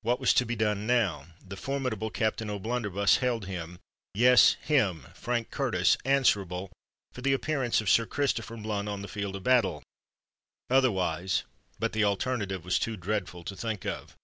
What 0.00 0.18
was 0.18 0.32
to 0.32 0.46
be 0.46 0.56
done 0.56 0.86
now? 0.86 1.26
The 1.46 1.58
formidable 1.58 2.08
Captain 2.08 2.48
O'Blunderbuss 2.48 3.18
held 3.18 3.44
him—yes, 3.44 4.54
him—Frank 4.62 5.50
Curtis—answerable 5.50 6.72
for 7.12 7.20
the 7.20 7.34
appearance 7.34 7.82
of 7.82 7.90
Sir 7.90 8.06
Christopher 8.06 8.56
Blunt 8.56 8.88
on 8.88 9.02
the 9.02 9.08
field 9.08 9.36
of 9.36 9.42
battle; 9.44 9.82
otherwise——but 10.70 11.92
the 11.92 12.02
alternative 12.02 12.64
was 12.64 12.78
too 12.78 12.96
dreadful 12.96 13.44
to 13.44 13.54
think 13.54 13.84
of! 13.84 14.16